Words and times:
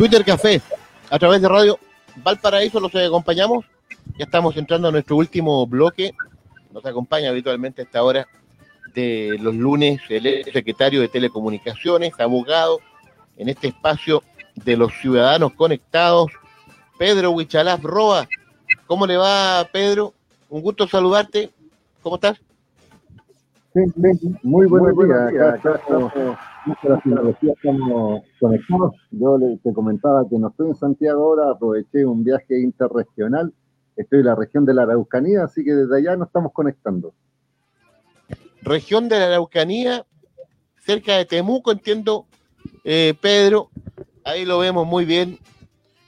Twitter 0.00 0.24
Café, 0.24 0.62
a 1.10 1.18
través 1.18 1.42
de 1.42 1.48
Radio 1.48 1.78
Valparaíso, 2.16 2.80
los 2.80 2.94
acompañamos. 2.94 3.66
Ya 4.16 4.24
estamos 4.24 4.56
entrando 4.56 4.88
a 4.88 4.92
nuestro 4.92 5.16
último 5.16 5.66
bloque. 5.66 6.14
Nos 6.72 6.84
acompaña 6.86 7.30
habitualmente 7.30 7.82
a 7.82 7.84
esta 7.84 8.02
hora 8.02 8.26
de 8.94 9.36
los 9.40 9.54
lunes 9.54 10.00
el 10.08 10.44
secretario 10.52 11.00
de 11.00 11.08
Telecomunicaciones, 11.08 12.12
abogado, 12.18 12.80
en 13.36 13.48
este 13.48 13.68
espacio 13.68 14.22
de 14.54 14.76
los 14.76 14.92
ciudadanos 15.00 15.52
conectados, 15.54 16.30
Pedro 16.98 17.30
Huichalaf 17.30 17.82
Roa. 17.82 18.28
¿Cómo 18.86 19.06
le 19.06 19.16
va, 19.16 19.66
Pedro? 19.72 20.12
Un 20.48 20.62
gusto 20.62 20.86
saludarte. 20.86 21.50
¿Cómo 22.02 22.16
estás? 22.16 22.40
Sí, 23.72 23.80
muy 24.42 24.66
buenos 24.66 24.96
días. 24.96 25.60
Muchas 26.66 27.00
gracias, 27.04 27.56
estamos 27.56 28.22
conectados. 28.38 28.94
Yo 29.12 29.38
te 29.62 29.72
comentaba 29.72 30.28
que 30.28 30.38
no 30.38 30.48
estoy 30.48 30.68
en 30.68 30.74
Santiago 30.74 31.22
ahora, 31.22 31.52
aproveché 31.52 32.04
un 32.04 32.22
viaje 32.22 32.60
interregional. 32.60 33.52
Estoy 34.00 34.20
en 34.20 34.26
la 34.26 34.34
región 34.34 34.64
de 34.64 34.72
la 34.72 34.84
Araucanía, 34.84 35.44
así 35.44 35.62
que 35.62 35.72
desde 35.72 35.98
allá 35.98 36.16
nos 36.16 36.28
estamos 36.28 36.52
conectando. 36.54 37.12
Región 38.62 39.10
de 39.10 39.18
la 39.18 39.26
Araucanía, 39.26 40.06
cerca 40.78 41.18
de 41.18 41.26
Temuco, 41.26 41.70
entiendo, 41.70 42.26
eh, 42.82 43.12
Pedro. 43.20 43.68
Ahí 44.24 44.46
lo 44.46 44.58
vemos 44.58 44.86
muy 44.86 45.04
bien 45.04 45.38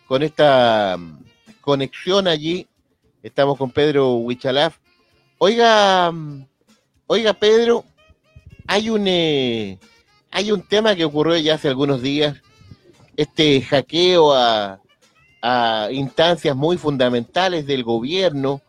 con 0.06 0.22
esta 0.22 0.96
mm, 0.98 1.22
conexión 1.60 2.28
allí. 2.28 2.66
Estamos 3.22 3.58
con 3.58 3.70
Pedro 3.70 4.14
Huichalaf. 4.14 4.78
Oiga, 5.36 6.10
mm, 6.10 6.46
oiga, 7.08 7.34
Pedro, 7.34 7.84
hay 8.66 8.88
un. 8.88 9.06
Eh, 9.06 9.78
hay 10.30 10.50
un 10.50 10.62
tema 10.62 10.96
que 10.96 11.04
ocurrió 11.04 11.36
ya 11.36 11.56
hace 11.56 11.68
algunos 11.68 12.00
días, 12.00 12.40
este 13.18 13.60
hackeo 13.60 14.32
a, 14.32 14.81
instancias 15.90 16.54
muy 16.54 16.76
fundamentales 16.76 17.66
del 17.66 17.82
gobierno, 17.82 18.60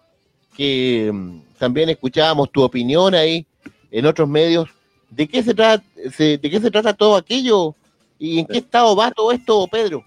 que 0.56 1.12
mm, 1.14 1.58
también 1.60 1.90
escuchábamos 1.90 2.52
tu 2.52 2.62
opinión 2.62 3.14
ahí 3.14 3.46
en 3.92 4.06
otros 4.06 4.28
medios. 4.28 4.70
¿De 5.10 5.28
qué 5.28 5.44
se 5.44 5.54
trata, 5.54 5.84
de 5.96 6.40
qué 6.42 6.60
se 6.60 6.72
trata 6.72 6.94
todo 6.94 7.16
aquello 7.16 7.76
y 8.18 8.40
en 8.40 8.48
qué 8.48 8.58
estado 8.58 8.96
va 8.96 9.12
todo 9.12 9.32
esto, 9.32 9.68
Pedro? 9.72 10.04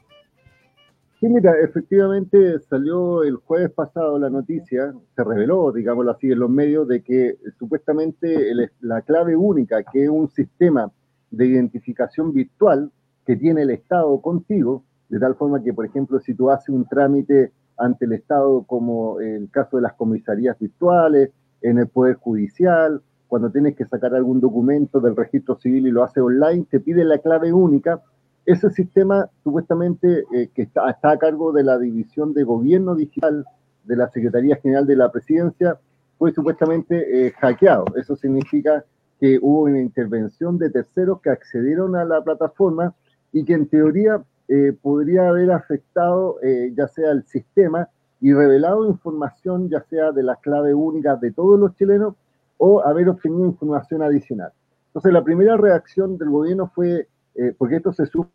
Sí, 1.21 1.29
mira, 1.29 1.55
efectivamente 1.63 2.59
salió 2.69 3.23
el 3.23 3.37
jueves 3.37 3.71
pasado 3.71 4.19
la 4.19 4.29
noticia, 4.29 4.93
se 5.15 5.25
reveló, 5.25 5.73
digámoslo 5.73 6.11
así, 6.11 6.31
en 6.31 6.41
los 6.41 6.51
medios, 6.51 6.87
de 6.89 7.03
que 7.03 7.39
supuestamente 7.59 8.53
la 8.81 9.01
clave 9.01 9.35
única, 9.35 9.83
que 9.83 10.05
es 10.05 10.11
un 10.11 10.29
sistema 10.29 10.93
de 11.31 11.47
identificación 11.47 12.35
virtual 12.35 12.91
que 13.25 13.37
tiene 13.37 13.63
el 13.63 13.71
Estado 13.71 14.21
contigo, 14.21 14.85
de 15.09 15.19
tal 15.19 15.35
forma 15.35 15.63
que, 15.63 15.73
por 15.73 15.87
ejemplo, 15.87 16.21
si 16.21 16.35
tú 16.35 16.51
haces 16.51 16.71
un 16.71 16.87
trámite 16.87 17.53
ante 17.77 18.07
el 18.07 18.13
Estado, 18.13 18.65
como 18.65 19.21
el 19.21 19.51
caso 19.51 19.77
de 19.77 19.83
las 19.83 19.95
comisarías 19.95 20.59
virtuales, 20.59 21.31
en 21.63 21.79
el 21.79 21.89
Poder 21.89 22.17
Judicial, 22.17 23.03
cuando 23.29 23.51
tienes 23.51 23.77
que 23.77 23.87
sacar 23.87 24.15
algún 24.15 24.41
documento 24.41 25.01
del 25.01 25.17
registro 25.17 25.57
civil 25.57 25.87
y 25.87 25.91
lo 25.91 26.05
haces 26.05 26.23
online, 26.23 26.67
te 26.71 26.81
pide 26.81 27.05
la 27.05 27.19
clave 27.19 27.53
única. 27.53 28.01
Ese 28.45 28.71
sistema, 28.71 29.29
supuestamente, 29.43 30.25
eh, 30.33 30.51
que 30.55 30.63
está, 30.63 30.89
a 30.89 31.19
cargo 31.19 31.53
de 31.53 31.65
la 31.65 31.79
División 31.79 32.33
de 32.35 32.45
Gobierno 32.45 32.95
Digital 32.95 33.45
de 33.85 33.97
la 33.97 34.09
Secretaría 34.11 34.57
General 34.57 34.87
de 34.87 34.97
la 34.97 35.11
Presidencia, 35.11 35.79
fue 36.19 36.33
supuestamente 36.33 37.27
eh, 37.27 37.33
hackeado. 37.33 37.85
Eso 37.97 38.17
significa 38.17 38.85
que 39.21 39.39
hubo 39.41 39.63
una 39.63 39.81
intervención 39.81 40.59
de 40.59 40.71
terceros 40.71 41.21
que 41.21 41.31
accedieron 41.31 41.97
a 41.97 42.05
la 42.05 42.23
plataforma 42.23 42.95
y 43.33 43.45
que 43.45 43.55
en 43.55 43.67
teoría 43.67 44.23
eh, 44.49 44.73
podría 44.81 45.29
haber 45.29 45.51
afectado 45.51 46.39
eh, 46.43 46.73
ya 46.77 46.89
sea 46.89 47.11
el 47.11 47.25
sistema 47.25 47.89
y 48.21 48.33
revelado 48.33 48.87
información 48.87 49.69
ya 49.69 49.83
sea 49.83 50.13
de 50.13 50.23
las 50.23 50.39
claves 50.39 50.75
únicas 50.75 51.21
de 51.21 51.33
todos 51.33 51.59
los 51.59 51.75
chilenos 51.75 52.15
o 52.59 52.85
haber 52.85 53.09
obtenido 53.09 53.45
información 53.47 54.03
adicional. 54.03 54.53
Entonces 54.89 55.13
la 55.13 55.25
primera 55.25 55.57
reacción 55.57 56.17
del 56.17 56.31
gobierno 56.31 56.71
fue, 56.75 57.09
eh, 57.35 57.55
porque 57.59 57.77
esto 57.77 57.93
se 57.93 58.07
supo 58.07 58.31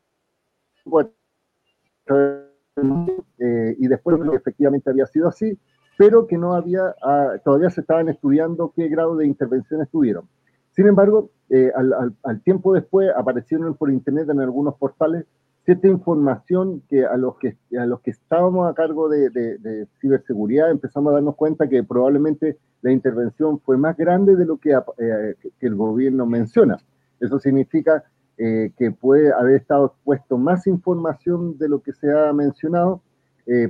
y 3.77 3.87
después 3.87 4.17
efectivamente 4.33 4.89
había 4.89 5.05
sido 5.07 5.27
así, 5.27 5.57
pero 5.97 6.27
que 6.27 6.37
no 6.37 6.53
había, 6.53 6.95
ah, 7.03 7.33
todavía 7.43 7.69
se 7.69 7.81
estaban 7.81 8.09
estudiando 8.09 8.73
qué 8.75 8.87
grado 8.87 9.15
de 9.15 9.27
intervención 9.27 9.81
estuvieron. 9.81 10.27
Sin 10.71 10.87
embargo, 10.87 11.29
eh, 11.49 11.71
al, 11.75 12.41
tiempo 12.43 12.73
después 12.73 13.09
aparecieron 13.15 13.75
por 13.75 13.91
internet 13.91 14.29
en 14.29 14.39
algunos 14.39 14.75
portales 14.75 15.25
cierta 15.71 15.87
información 15.87 16.83
que 16.89 17.05
a 17.05 17.15
los 17.15 17.37
que, 17.37 17.55
a 17.79 17.85
los 17.85 18.01
que 18.01 18.11
estábamos 18.11 18.69
a 18.69 18.73
cargo 18.73 19.07
de, 19.07 19.87
ciberseguridad 19.99 20.69
empezamos 20.69 21.11
a 21.11 21.15
darnos 21.15 21.35
cuenta 21.35 21.69
que 21.69 21.83
probablemente 21.83 22.57
la 22.81 22.91
intervención 22.91 23.59
fue 23.61 23.77
más 23.77 23.95
grande 23.95 24.35
de 24.35 24.45
lo 24.45 24.57
que, 24.57 24.71
eh, 24.71 25.35
el 25.61 25.75
gobierno 25.75 26.25
menciona. 26.25 26.77
Eso 27.19 27.39
significa 27.39 28.03
eh, 28.37 28.71
que 28.77 28.91
puede 28.91 29.31
haber 29.31 29.55
estado 29.55 29.85
expuesto 29.87 30.37
más 30.37 30.67
información 30.67 31.57
de 31.57 31.69
lo 31.69 31.81
que 31.81 31.93
se 31.93 32.11
ha 32.11 32.33
mencionado, 32.33 33.01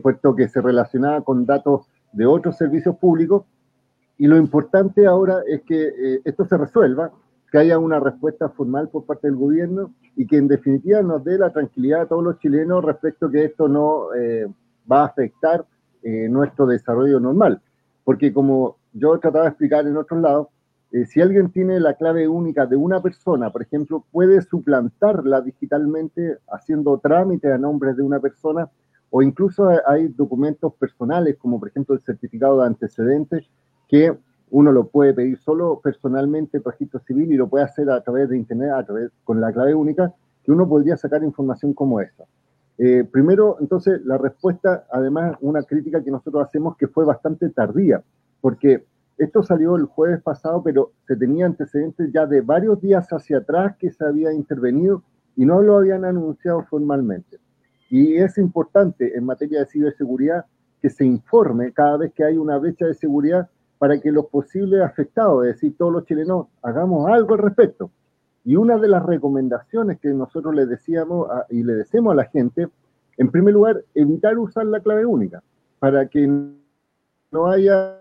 puesto 0.04 0.36
que 0.36 0.48
se 0.48 0.62
relacionaba 0.62 1.22
con 1.22 1.46
datos 1.46 1.88
de 2.12 2.26
otros 2.26 2.58
servicios 2.58 2.96
públicos 2.98 3.46
y 4.22 4.28
lo 4.28 4.38
importante 4.38 5.08
ahora 5.08 5.42
es 5.48 5.64
que 5.64 5.82
eh, 5.88 6.22
esto 6.26 6.46
se 6.46 6.56
resuelva, 6.56 7.12
que 7.52 7.58
haya 7.58 7.78
una 7.78 8.00
respuesta 8.00 8.50
formal 8.50 8.90
por 8.90 9.06
parte 9.06 9.28
del 9.28 9.36
gobierno 9.36 9.94
y 10.16 10.26
que 10.26 10.38
en 10.38 10.48
definitiva 10.48 11.02
nos 11.02 11.24
dé 11.24 11.38
la 11.38 11.52
tranquilidad 11.52 12.02
a 12.02 12.08
todos 12.08 12.24
los 12.24 12.40
chilenos 12.40 12.84
respecto 12.84 13.26
a 13.26 13.32
que 13.32 13.46
esto 13.46 13.68
no 13.68 14.14
eh, 14.14 14.48
va 14.90 15.02
a 15.02 15.06
afectar 15.08 15.66
eh, 16.02 16.30
nuestro 16.30 16.66
desarrollo 16.66 17.20
normal. 17.20 17.62
Porque 18.04 18.34
como 18.34 18.78
yo 18.94 19.18
trataba 19.20 19.46
de 19.46 19.50
explicar 19.50 19.86
en 19.86 19.98
otros 19.98 20.22
lados, 20.22 20.48
si 21.06 21.22
alguien 21.22 21.50
tiene 21.52 21.80
la 21.80 21.94
clave 21.94 22.28
única 22.28 22.66
de 22.66 22.76
una 22.76 23.02
persona, 23.02 23.50
por 23.50 23.62
ejemplo, 23.62 24.04
puede 24.12 24.42
suplantarla 24.42 25.40
digitalmente 25.40 26.40
haciendo 26.52 26.98
trámites 26.98 27.50
a 27.50 27.58
nombre 27.58 27.94
de 27.94 28.02
una 28.02 28.20
persona 28.20 28.70
o 29.12 29.22
incluso 29.22 29.70
hay 29.86 30.08
documentos 30.08 30.74
personales 30.74 31.38
como 31.38 31.60
por 31.60 31.70
ejemplo 31.70 31.94
el 31.94 32.02
certificado 32.02 32.60
de 32.60 32.68
antecedentes 32.68 33.46
que 33.88 34.18
uno 34.52 34.72
lo 34.72 34.88
puede 34.88 35.14
pedir 35.14 35.40
solo 35.40 35.80
personalmente 35.82 36.60
por 36.60 36.74
registro 36.74 37.00
civil 37.00 37.32
y 37.32 37.38
lo 37.38 37.48
puede 37.48 37.66
hacer 37.66 37.90
a 37.90 38.02
través 38.04 38.30
de 38.30 38.38
Internet, 38.38 38.72
con 39.24 39.42
la 39.42 39.52
clave 39.52 39.74
única, 39.74 40.14
que 40.44 40.52
uno 40.52 40.68
podría 40.68 40.98
sacar 40.98 41.24
información 41.24 41.74
como 41.74 42.02
esa. 42.02 42.26
Eh, 42.78 43.06
primero, 43.10 43.58
entonces, 43.62 44.02
la 44.06 44.18
respuesta, 44.18 44.86
además, 44.92 45.38
una 45.42 45.64
crítica 45.64 46.04
que 46.04 46.12
nosotros 46.12 46.46
hacemos 46.46 46.76
que 46.78 46.88
fue 46.88 47.06
bastante 47.06 47.50
tardía, 47.50 48.04
porque 48.42 48.84
esto 49.18 49.44
salió 49.44 49.76
el 49.76 49.86
jueves 49.86 50.22
pasado, 50.22 50.62
pero 50.64 50.92
se 51.08 51.16
tenía 51.16 51.46
antecedentes 51.46 52.12
ya 52.12 52.26
de 52.26 52.42
varios 52.42 52.82
días 52.82 53.08
hacia 53.12 53.38
atrás 53.38 53.76
que 53.78 53.92
se 53.92 54.04
había 54.04 54.34
intervenido 54.34 55.04
y 55.36 55.46
no 55.46 55.62
lo 55.62 55.78
habían 55.78 56.04
anunciado 56.04 56.64
formalmente. 56.64 57.38
Y 57.90 58.16
es 58.16 58.38
importante 58.38 59.16
en 59.16 59.26
materia 59.26 59.60
de 59.60 59.68
ciberseguridad 59.68 60.46
que 60.82 60.90
se 60.90 61.06
informe 61.06 61.72
cada 61.72 61.98
vez 61.98 62.14
que 62.14 62.24
hay 62.24 62.38
una 62.38 62.58
brecha 62.58 62.88
de 62.88 62.96
seguridad 62.96 63.48
para 63.82 64.00
que 64.00 64.12
los 64.12 64.28
posibles 64.28 64.80
afectados, 64.84 65.44
es 65.44 65.56
decir, 65.56 65.76
todos 65.76 65.92
los 65.92 66.06
chilenos, 66.06 66.46
hagamos 66.62 67.10
algo 67.10 67.34
al 67.34 67.40
respecto. 67.40 67.90
Y 68.46 68.56
una 68.56 68.78
de 68.78 68.88
las 68.88 69.04
recomendaciones 69.04 70.00
que 70.00 70.10
nosotros 70.10 70.54
le 70.54 70.68
decíamos 70.68 71.28
y 71.50 71.64
le 71.64 71.74
decimos 71.74 72.12
a 72.12 72.16
la 72.18 72.26
gente, 72.26 72.68
en 73.18 73.32
primer 73.32 73.56
lugar, 73.56 73.84
evitar 73.96 74.38
usar 74.38 74.68
la 74.68 74.82
clave 74.82 75.04
única, 75.04 75.42
para 75.80 76.08
que 76.08 76.28
no 76.28 77.48
haya 77.48 77.98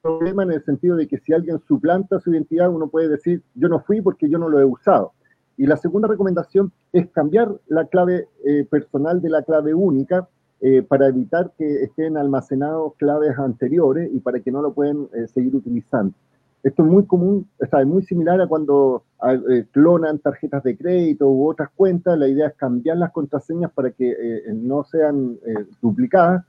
problema 0.00 0.44
en 0.44 0.52
el 0.52 0.64
sentido 0.64 0.94
de 0.94 1.08
que 1.08 1.18
si 1.18 1.32
alguien 1.32 1.58
suplanta 1.66 2.20
su 2.20 2.32
identidad, 2.32 2.70
uno 2.70 2.86
puede 2.86 3.08
decir, 3.08 3.42
yo 3.56 3.68
no 3.68 3.80
fui 3.80 4.00
porque 4.00 4.30
yo 4.30 4.38
no 4.38 4.48
lo 4.48 4.60
he 4.60 4.64
usado. 4.64 5.10
Y 5.56 5.66
la 5.66 5.76
segunda 5.76 6.06
recomendación 6.06 6.70
es 6.92 7.10
cambiar 7.10 7.52
la 7.66 7.88
clave 7.88 8.28
eh, 8.44 8.64
personal 8.70 9.20
de 9.20 9.30
la 9.30 9.42
clave 9.42 9.74
única 9.74 10.28
eh, 10.66 10.82
para 10.82 11.08
evitar 11.08 11.52
que 11.58 11.82
estén 11.82 12.16
almacenados 12.16 12.94
claves 12.96 13.38
anteriores 13.38 14.10
y 14.10 14.18
para 14.18 14.40
que 14.40 14.50
no 14.50 14.62
lo 14.62 14.72
puedan 14.72 15.08
eh, 15.12 15.28
seguir 15.28 15.54
utilizando. 15.54 16.14
Esto 16.62 16.82
es 16.82 16.90
muy 16.90 17.04
común, 17.04 17.46
es 17.58 17.86
muy 17.86 18.02
similar 18.02 18.40
a 18.40 18.46
cuando 18.46 19.04
eh, 19.50 19.66
clonan 19.70 20.20
tarjetas 20.20 20.62
de 20.62 20.74
crédito 20.74 21.28
u 21.28 21.46
otras 21.50 21.68
cuentas. 21.76 22.18
La 22.18 22.28
idea 22.28 22.46
es 22.46 22.54
cambiar 22.54 22.96
las 22.96 23.12
contraseñas 23.12 23.70
para 23.72 23.90
que 23.90 24.16
no 24.54 24.84
sean 24.84 25.38
duplicadas, 25.82 26.42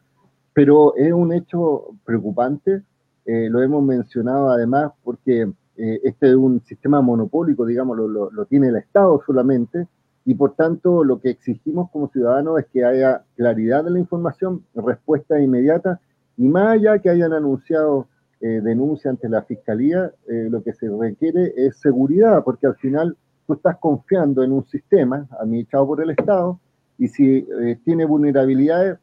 pero 0.53 0.95
es 0.95 1.11
un 1.11 1.33
hecho 1.33 1.89
preocupante 2.05 2.83
eh, 3.25 3.49
lo 3.49 3.61
hemos 3.61 3.83
mencionado 3.83 4.51
además 4.51 4.91
porque 5.03 5.51
este 5.77 6.29
es 6.29 6.35
un 6.35 6.61
sistema 6.61 7.01
monopólico, 7.01 7.65
digamos, 7.65 7.97
lo, 7.97 8.07
lo, 8.07 8.45
tiene 8.45 8.69
el 8.69 8.77
Estado 8.77 9.21
solamente, 9.25 9.87
y 10.25 10.33
por 10.33 10.55
tanto 10.55 11.03
lo 11.03 11.21
que 11.21 11.29
exigimos 11.29 11.89
como 11.91 12.09
ciudadanos 12.09 12.59
es 12.59 12.65
que 12.73 12.83
haya 12.83 13.23
claridad 13.35 13.83
de 13.83 13.91
la 13.91 13.99
información, 13.99 14.65
respuesta 14.73 15.39
inmediata, 15.39 15.99
y 16.37 16.47
más 16.47 16.73
allá 16.73 16.99
que 16.99 17.09
hayan 17.09 17.33
anunciado 17.33 18.07
denuncia 18.41 19.09
ante 19.09 19.27
la 19.27 19.41
Fiscalía, 19.41 20.11
lo 20.27 20.61
que 20.61 20.73
se 20.73 20.87
requiere 20.89 21.53
es 21.55 21.79
seguridad, 21.79 22.43
porque 22.43 22.67
al 22.67 22.75
final 22.75 23.17
tú 23.47 23.53
estás 23.53 23.77
confiando 23.77 24.43
en 24.43 24.51
un 24.51 24.65
sistema 24.67 25.27
administrado 25.39 25.87
por 25.87 26.01
el 26.01 26.11
Estado 26.11 26.59
y 26.97 27.07
si 27.07 27.37
eh, 27.37 27.79
tiene 27.83 28.05
vulnerabilidades, 28.05 28.97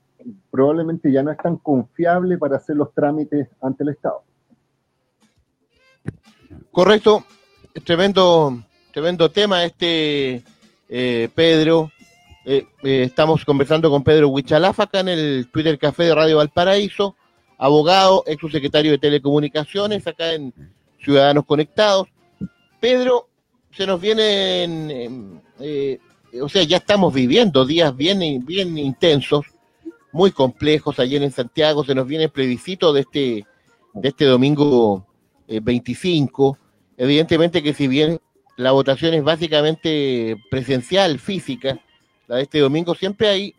probablemente 0.50 1.12
ya 1.12 1.22
no 1.22 1.30
es 1.30 1.38
tan 1.38 1.56
confiable 1.56 2.38
para 2.38 2.56
hacer 2.56 2.76
los 2.76 2.92
trámites 2.94 3.48
ante 3.60 3.82
el 3.82 3.90
Estado. 3.90 4.22
Correcto, 6.70 7.24
tremendo, 7.84 8.62
tremendo 8.92 9.30
tema 9.30 9.64
este, 9.64 10.42
eh, 10.94 11.30
Pedro. 11.34 11.90
Eh, 12.44 12.66
estamos 12.82 13.44
conversando 13.44 13.88
con 13.88 14.04
Pedro 14.04 14.28
Huichalafa 14.28 14.82
acá 14.82 15.00
en 15.00 15.08
el 15.08 15.48
Twitter 15.50 15.78
Café 15.78 16.04
de 16.04 16.14
Radio 16.14 16.36
Valparaíso, 16.36 17.16
abogado, 17.56 18.24
ex 18.26 18.40
secretario 18.52 18.92
de 18.92 18.98
Telecomunicaciones, 18.98 20.06
acá 20.06 20.34
en 20.34 20.52
Ciudadanos 21.02 21.46
Conectados. 21.46 22.08
Pedro, 22.78 23.28
se 23.70 23.86
nos 23.86 24.00
vienen, 24.00 25.40
eh, 25.60 25.98
o 26.42 26.48
sea, 26.48 26.62
ya 26.64 26.76
estamos 26.76 27.14
viviendo 27.14 27.64
días 27.64 27.96
bien, 27.96 28.44
bien 28.44 28.76
intensos, 28.76 29.46
muy 30.12 30.30
complejos. 30.30 30.98
Ayer 30.98 31.22
en 31.22 31.30
Santiago 31.30 31.84
se 31.84 31.94
nos 31.94 32.06
viene 32.06 32.24
el 32.24 32.30
plebiscito 32.30 32.92
de 32.92 33.00
este, 33.00 33.46
de 33.94 34.08
este 34.08 34.26
domingo 34.26 35.06
25. 35.48 36.58
Eh, 36.58 36.62
Evidentemente 36.98 37.62
que 37.62 37.72
si 37.72 37.88
bien 37.88 38.20
la 38.62 38.72
votación 38.72 39.14
es 39.14 39.22
básicamente 39.22 40.36
presencial, 40.50 41.18
física, 41.18 41.78
la 42.26 42.36
de 42.36 42.42
este 42.42 42.60
domingo, 42.60 42.94
siempre 42.94 43.28
hay, 43.28 43.54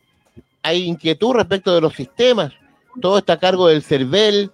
hay 0.62 0.84
inquietud 0.84 1.34
respecto 1.34 1.76
de 1.76 1.82
los 1.82 1.94
sistemas. 1.94 2.54
Todo 3.02 3.18
está 3.18 3.34
a 3.34 3.40
cargo 3.40 3.68
del 3.68 3.84
CERVEL. 3.84 4.52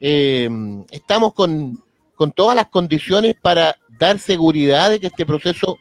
Eh, 0.00 0.48
estamos 0.90 1.34
con, 1.34 1.82
con 2.14 2.32
todas 2.32 2.56
las 2.56 2.68
condiciones 2.68 3.36
para 3.40 3.76
dar 3.98 4.18
seguridad 4.18 4.90
de 4.90 4.98
que 4.98 5.08
este 5.08 5.26
proceso 5.26 5.78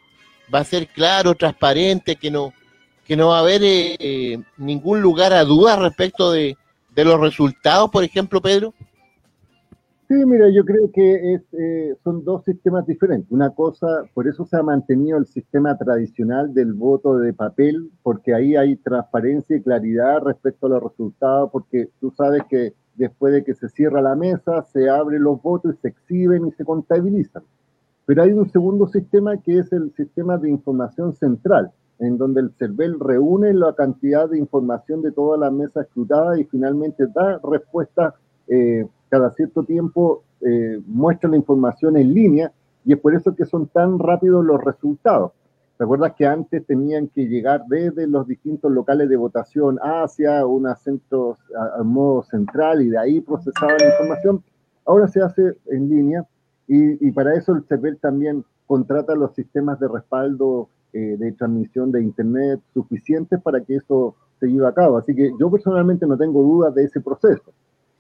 va 0.54 0.60
a 0.60 0.66
ser 0.66 0.88
claro, 0.88 1.36
transparente, 1.36 2.16
que 2.16 2.30
no, 2.30 2.54
que 3.06 3.16
no 3.16 3.30
va 3.30 3.38
a 3.38 3.42
haber 3.42 3.64
eh, 3.64 3.96
eh, 4.00 4.40
ningún 4.58 5.02
lugar 5.02 5.34
a 5.34 5.44
dudas 5.44 5.80
respecto 5.80 6.32
de, 6.32 6.56
los 6.96 7.20
resultados, 7.20 7.90
por 7.92 8.04
ejemplo, 8.04 8.42
Pedro? 8.42 8.74
Sí, 10.10 10.16
mira, 10.26 10.50
yo 10.50 10.66
creo 10.66 10.92
que 10.92 11.36
es, 11.36 11.44
eh, 11.54 11.96
son 12.04 12.24
dos 12.26 12.44
sistemas 12.44 12.84
diferentes. 12.88 13.32
Una 13.32 13.52
cosa, 13.52 13.86
por 14.16 14.28
eso 14.28 14.44
se 14.44 14.58
ha 14.58 14.64
mantenido 14.64 15.20
el 15.20 15.28
sistema 15.28 15.78
tradicional 15.78 16.52
del 16.52 16.74
voto 16.74 17.20
de 17.20 17.32
papel, 17.32 17.92
porque 18.02 18.34
ahí 18.34 18.56
hay 18.56 18.76
transparencia 18.78 19.56
y 19.56 19.62
claridad 19.62 20.24
respecto 20.24 20.66
a 20.66 20.70
los 20.72 20.82
resultados, 20.82 21.52
porque 21.52 21.90
tú 22.00 22.10
sabes 22.18 22.42
que 22.50 22.74
después 22.96 23.34
de 23.34 23.44
que 23.44 23.54
se 23.54 23.70
cierra 23.70 24.02
la 24.02 24.16
mesa, 24.16 24.64
se 24.64 24.90
abren 24.90 25.22
los 25.22 25.40
votos 25.44 25.76
y 25.76 25.78
se 25.78 25.90
exhiben 25.90 26.48
y 26.48 26.52
se 26.54 26.66
contabilizan. 26.66 27.44
Pero 28.08 28.24
hay 28.24 28.32
un 28.32 28.50
segundo 28.50 28.88
sistema 28.88 29.38
que 29.38 29.60
es 29.60 29.72
el 29.72 29.94
sistema 29.94 30.40
de 30.40 30.50
información 30.50 31.14
central, 31.14 31.72
en 32.00 32.18
donde 32.18 32.42
el 32.42 32.52
CERVEL 32.58 33.00
reúne 33.00 33.54
la 33.54 33.76
cantidad 33.76 34.28
de 34.28 34.40
información 34.40 35.04
de 35.04 35.12
toda 35.12 35.38
la 35.38 35.52
mesa 35.52 35.82
escrutada 35.82 36.40
y 36.40 36.46
finalmente 36.46 37.06
da 37.14 37.40
respuesta 37.44 38.16
eh, 38.48 38.88
cada 39.10 39.32
cierto 39.32 39.64
tiempo, 39.64 40.24
eh, 40.42 40.80
muestra 40.88 41.30
la 41.30 41.38
información 41.38 41.98
en 41.98 42.14
línea 42.14 42.52
y 42.86 42.94
es 42.94 43.00
por 43.00 43.14
eso 43.14 43.36
que 43.36 43.46
son 43.46 43.68
tan 43.68 44.00
rápidos 44.00 44.46
los 44.46 44.64
resultados. 44.64 45.32
¿Recuerdas 45.78 46.14
que 46.18 46.26
antes 46.26 46.66
tenían 46.66 47.08
que 47.08 47.28
llegar 47.28 47.66
desde 47.68 48.06
los 48.06 48.28
distintos 48.28 48.70
locales 48.72 49.08
de 49.08 49.16
votación 49.16 49.80
hacia 49.82 50.46
un 50.46 50.68
centro 50.76 51.38
a, 51.78 51.82
modo 51.84 52.24
central 52.24 52.82
y 52.82 52.90
de 52.90 52.98
ahí 52.98 53.22
procesaba 53.22 53.78
la 53.80 53.88
información? 53.88 54.44
Ahora 54.86 55.08
se 55.08 55.22
hace 55.22 55.58
en 55.68 55.90
línea 55.90 56.26
y, 56.68 57.12
para 57.12 57.34
eso 57.34 57.54
el 57.54 57.64
CERVEL 57.64 57.98
también 57.98 58.44
contrata 58.68 59.16
los 59.16 59.34
sistemas 59.34 59.80
de 59.80 59.88
respaldo 59.88 60.70
eh, 60.92 61.16
de 61.18 61.32
transmisión 61.32 61.92
de 61.92 62.04
Internet 62.04 62.60
suficientes 62.74 63.42
para 63.42 63.62
que 63.62 63.78
eso 63.78 64.16
se 64.40 64.48
lleve 64.48 64.68
a 64.68 64.74
cabo. 64.74 64.98
Así 64.98 65.16
que 65.16 65.32
yo 65.40 65.50
personalmente 65.50 66.06
no 66.06 66.18
tengo 66.18 66.44
dudas 66.44 66.76
de 66.76 66.84
ese 66.84 67.00
proceso. 67.00 67.54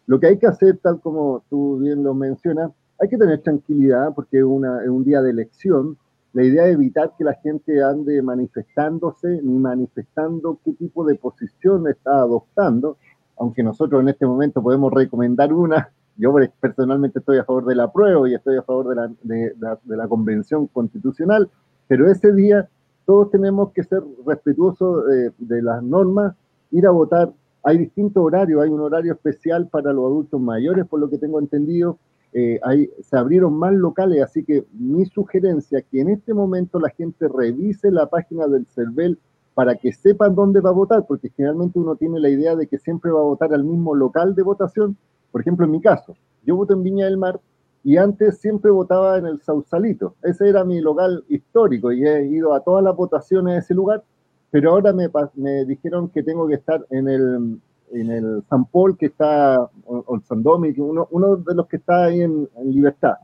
Lo 0.09 0.19
que 0.19 0.25
hay 0.25 0.39
que 0.39 0.47
hacer, 0.47 0.79
tal 0.81 0.99
como 1.01 1.43
tú 1.51 1.77
bien 1.77 2.03
lo 2.03 2.15
mencionas, 2.15 2.71
hay 2.99 3.09
que 3.09 3.17
tener 3.19 3.43
tranquilidad 3.43 4.11
porque 4.15 4.39
es, 4.39 4.43
una, 4.43 4.81
es 4.81 4.89
un 4.89 5.03
día 5.03 5.21
de 5.21 5.29
elección. 5.29 5.99
La 6.33 6.41
idea 6.41 6.65
es 6.65 6.73
evitar 6.73 7.13
que 7.15 7.23
la 7.23 7.35
gente 7.35 7.83
ande 7.83 8.19
manifestándose 8.23 9.39
ni 9.43 9.59
manifestando 9.59 10.57
qué 10.65 10.73
tipo 10.73 11.05
de 11.05 11.13
posición 11.13 11.87
está 11.87 12.21
adoptando, 12.21 12.97
aunque 13.37 13.61
nosotros 13.61 14.01
en 14.01 14.09
este 14.09 14.25
momento 14.25 14.63
podemos 14.63 14.91
recomendar 14.91 15.53
una, 15.53 15.91
yo 16.17 16.33
personalmente 16.59 17.19
estoy 17.19 17.37
a 17.37 17.43
favor 17.43 17.65
de 17.65 17.75
la 17.75 17.93
prueba 17.93 18.27
y 18.27 18.33
estoy 18.33 18.57
a 18.57 18.63
favor 18.63 18.89
de 18.89 18.95
la, 18.95 19.11
de, 19.21 19.95
la, 19.95 20.07
convención 20.07 20.65
constitucional, 20.65 21.51
pero 21.87 22.09
ese 22.09 22.33
día 22.33 22.67
todos 23.05 23.29
tenemos 23.29 23.73
que 23.73 23.83
ser 23.83 24.01
respetuosos 24.25 25.03
de, 25.37 25.61
las 25.61 25.83
normas, 25.83 26.35
ir 26.71 26.87
a 26.87 26.89
votar. 26.89 27.31
Hay 27.63 27.77
distintos 27.77 28.23
horarios, 28.23 28.61
hay 28.61 28.69
un 28.69 28.79
horario 28.81 29.13
especial 29.13 29.67
para 29.67 29.93
los 29.93 30.05
adultos 30.05 30.39
mayores, 30.39 30.85
por 30.87 30.99
lo 30.99 31.09
que 31.09 31.17
tengo 31.17 31.39
entendido. 31.39 31.97
Eh, 32.31 32.59
se 33.01 33.17
abrieron 33.17 33.53
más 33.55 33.73
locales, 33.73 34.21
así 34.21 34.43
que 34.43 34.65
mi 34.73 35.05
sugerencia 35.05 35.79
es 35.79 35.85
que 35.85 36.01
en 36.01 36.09
este 36.09 36.33
momento 36.33 36.79
la 36.79 36.89
gente 36.89 37.27
revise 37.27 37.91
la 37.91 38.07
página 38.07 38.47
del 38.47 38.67
CERVEL 38.67 39.17
para 39.55 39.75
que 39.75 39.91
sepan 39.91 40.35
dónde 40.35 40.61
va 40.61 40.69
a 40.69 40.73
votar, 40.73 41.05
porque 41.07 41.29
generalmente 41.35 41.79
uno 41.79 41.95
tiene 41.95 42.19
la 42.19 42.29
idea 42.29 42.55
de 42.55 42.67
que 42.67 42.77
siempre 42.77 43.11
va 43.11 43.19
a 43.19 43.23
votar 43.23 43.53
al 43.53 43.63
mismo 43.63 43.95
local 43.95 44.35
de 44.35 44.43
votación, 44.43 44.95
por 45.31 45.41
ejemplo, 45.41 45.65
en 45.65 45.71
mi 45.71 45.81
caso, 45.81 46.15
yo 46.45 46.55
voto 46.55 46.73
en 46.73 46.83
Viña 46.83 47.05
del 47.05 47.17
Mar 47.17 47.39
y 47.83 47.97
antes 47.97 48.39
siempre 48.39 48.71
votaba 48.71 49.17
en 49.17 49.25
el 49.25 49.41
Sausalito. 49.41 50.15
Ese 50.23 50.49
era 50.49 50.63
mi 50.63 50.81
local 50.81 51.23
histórico 51.29 51.91
y 51.91 52.05
he 52.05 52.25
ido 52.27 52.53
a 52.53 52.61
todas 52.61 52.83
las 52.83 52.95
votaciones 52.95 53.53
de 53.53 53.59
ese 53.59 53.73
lugar, 53.73 54.03
pero 54.51 54.71
ahora 54.71 54.93
me, 54.93 55.09
me 55.35 55.65
dijeron 55.65 56.09
que 56.09 56.23
tengo 56.23 56.47
que 56.47 56.55
estar 56.55 56.85
en 56.89 57.07
el, 57.07 57.59
en 57.91 58.11
el 58.11 58.43
San 58.49 58.65
Paul, 58.65 58.97
que 58.97 59.07
está, 59.07 59.69
o, 59.85 60.15
el 60.15 60.21
San 60.23 60.43
Domingo, 60.43 60.85
uno, 60.85 61.07
uno, 61.11 61.37
de 61.37 61.55
los 61.55 61.67
que 61.67 61.77
está 61.77 62.05
ahí 62.05 62.21
en, 62.21 62.47
Libertad, 62.63 63.15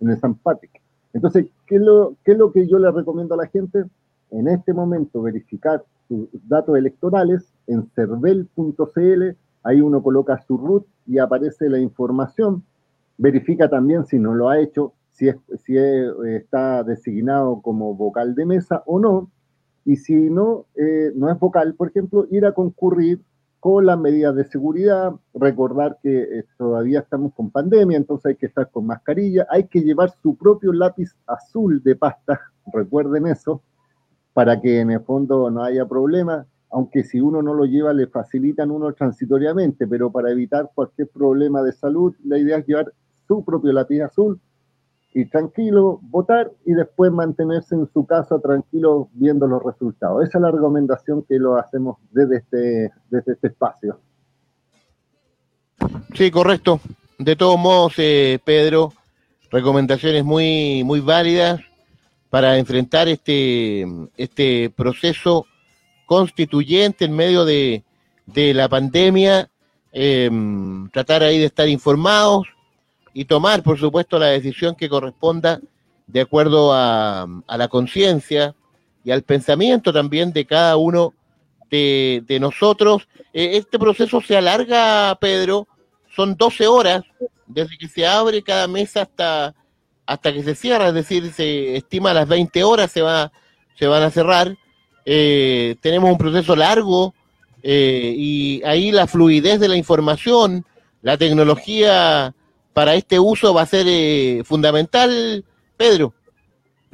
en 0.00 0.10
el 0.10 0.18
San 0.20 0.34
Patrick. 0.34 0.80
Entonces, 1.12 1.46
¿qué 1.66 1.76
es, 1.76 1.82
lo, 1.82 2.14
¿qué 2.24 2.32
es 2.32 2.38
lo 2.38 2.52
que 2.52 2.66
yo 2.66 2.78
le 2.78 2.90
recomiendo 2.90 3.34
a 3.34 3.38
la 3.38 3.46
gente? 3.46 3.84
En 4.30 4.48
este 4.48 4.72
momento, 4.72 5.22
verificar 5.22 5.84
sus 6.08 6.28
datos 6.48 6.76
electorales 6.76 7.52
en 7.66 7.88
cervel.cl 7.94 9.36
Ahí 9.64 9.80
uno 9.80 10.02
coloca 10.02 10.38
su 10.46 10.58
root 10.58 10.86
y 11.06 11.18
aparece 11.18 11.70
la 11.70 11.78
información. 11.78 12.62
Verifica 13.16 13.68
también 13.68 14.04
si 14.04 14.18
no 14.18 14.34
lo 14.34 14.50
ha 14.50 14.60
hecho, 14.60 14.92
si, 15.12 15.30
si 15.64 15.76
está 15.78 16.84
designado 16.84 17.62
como 17.62 17.94
vocal 17.94 18.34
de 18.34 18.44
mesa 18.44 18.82
o 18.84 19.00
no. 19.00 19.30
Y 19.84 19.96
si 19.96 20.14
no, 20.14 20.66
eh, 20.74 21.12
no 21.14 21.30
es 21.30 21.38
vocal, 21.38 21.74
por 21.74 21.88
ejemplo, 21.88 22.26
ir 22.30 22.46
a 22.46 22.52
concurrir 22.52 23.20
con 23.60 23.86
las 23.86 23.98
medidas 23.98 24.34
de 24.34 24.44
seguridad, 24.44 25.12
recordar 25.34 25.98
que 26.02 26.22
eh, 26.22 26.44
todavía 26.58 27.00
estamos 27.00 27.32
con 27.34 27.50
pandemia, 27.50 27.96
entonces 27.96 28.26
hay 28.26 28.36
que 28.36 28.46
estar 28.46 28.70
con 28.70 28.86
mascarilla, 28.86 29.46
hay 29.50 29.68
que 29.68 29.80
llevar 29.80 30.10
su 30.22 30.36
propio 30.36 30.72
lápiz 30.72 31.14
azul 31.26 31.82
de 31.82 31.96
pasta, 31.96 32.40
recuerden 32.72 33.26
eso, 33.26 33.62
para 34.32 34.60
que 34.60 34.80
en 34.80 34.90
el 34.90 35.00
fondo 35.00 35.50
no 35.50 35.62
haya 35.62 35.86
problema 35.86 36.46
aunque 36.74 37.04
si 37.04 37.20
uno 37.20 37.40
no 37.40 37.54
lo 37.54 37.66
lleva 37.66 37.92
le 37.92 38.08
facilitan 38.08 38.72
uno 38.72 38.92
transitoriamente, 38.92 39.86
pero 39.86 40.10
para 40.10 40.32
evitar 40.32 40.72
cualquier 40.74 41.06
problema 41.06 41.62
de 41.62 41.70
salud, 41.70 42.12
la 42.24 42.36
idea 42.36 42.58
es 42.58 42.66
llevar 42.66 42.92
su 43.28 43.44
propio 43.44 43.72
lápiz 43.72 44.00
azul 44.00 44.40
y 45.14 45.26
tranquilo 45.26 46.00
votar 46.02 46.50
y 46.66 46.72
después 46.72 47.12
mantenerse 47.12 47.76
en 47.76 47.88
su 47.92 48.04
casa 48.04 48.40
tranquilo 48.40 49.08
viendo 49.12 49.46
los 49.46 49.62
resultados. 49.62 50.24
Esa 50.24 50.38
es 50.38 50.42
la 50.42 50.50
recomendación 50.50 51.22
que 51.22 51.38
lo 51.38 51.56
hacemos 51.56 51.98
desde 52.10 52.38
este, 52.38 52.90
desde 53.10 53.32
este 53.32 53.46
espacio. 53.46 54.00
Sí, 56.14 56.32
correcto. 56.32 56.80
De 57.16 57.36
todos 57.36 57.56
modos, 57.56 57.94
eh, 57.98 58.40
Pedro, 58.44 58.92
recomendaciones 59.52 60.24
muy, 60.24 60.82
muy 60.82 60.98
válidas 60.98 61.60
para 62.28 62.58
enfrentar 62.58 63.06
este, 63.06 63.86
este 64.16 64.68
proceso 64.70 65.46
constituyente 66.06 67.04
en 67.04 67.14
medio 67.14 67.44
de, 67.44 67.84
la 68.34 68.68
pandemia, 68.68 69.48
em, 69.92 70.88
tratar 70.90 71.22
ahí 71.22 71.38
de 71.38 71.46
estar 71.46 71.68
informados 71.68 72.48
y 73.14 73.24
tomar, 73.24 73.62
por 73.62 73.78
supuesto, 73.78 74.18
la 74.18 74.26
decisión 74.26 74.74
que 74.74 74.88
corresponda 74.88 75.60
de 76.06 76.20
acuerdo 76.20 76.72
a, 76.74 77.26
la 77.46 77.68
conciencia 77.68 78.54
y 79.04 79.12
al 79.12 79.22
pensamiento 79.22 79.92
también 79.92 80.32
de 80.32 80.44
cada 80.44 80.76
uno 80.76 81.14
de, 81.70 82.38
nosotros. 82.40 83.08
E, 83.32 83.56
este 83.56 83.78
proceso 83.78 84.20
se 84.20 84.36
alarga, 84.36 85.16
Pedro, 85.20 85.66
son 86.14 86.36
12 86.36 86.66
horas 86.66 87.02
desde 87.46 87.78
que 87.78 87.88
se 87.88 88.06
abre 88.06 88.42
cada 88.42 88.68
mes 88.68 88.96
hasta, 88.96 89.54
hasta 90.06 90.32
que 90.32 90.42
se 90.42 90.54
cierra, 90.54 90.88
es 90.88 90.94
decir, 90.94 91.32
se 91.32 91.76
estima 91.76 92.10
a 92.10 92.14
las 92.14 92.28
20 92.28 92.62
horas 92.64 92.90
se, 92.90 93.02
va, 93.02 93.32
se 93.76 93.86
van 93.86 94.02
a 94.02 94.10
cerrar. 94.10 94.56
Eh, 95.04 95.76
tenemos 95.80 96.10
un 96.10 96.18
proceso 96.18 96.56
largo 96.56 97.14
eh, 97.62 98.14
y 98.16 98.62
ahí 98.64 98.90
la 98.90 99.06
fluidez 99.06 99.60
de 99.60 99.68
la 99.68 99.76
información, 99.76 100.64
la 101.02 101.16
tecnología 101.18 102.34
para 102.74 102.94
este 102.94 103.18
uso 103.18 103.54
va 103.54 103.62
a 103.62 103.66
ser 103.66 103.86
eh, 103.88 104.42
fundamental, 104.44 105.44
Pedro. 105.76 106.12